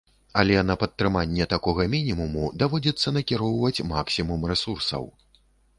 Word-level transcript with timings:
Але 0.43 0.55
на 0.69 0.75
падтрыманне 0.83 1.47
такога 1.53 1.85
мінімуму 1.95 2.49
даводзіцца 2.65 3.07
накіроўваць 3.19 3.85
максімум 3.95 4.51
рэсурсаў. 4.55 5.03